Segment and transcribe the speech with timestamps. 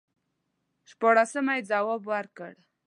[0.89, 2.51] شپاړسمه یې جواب ورکړ.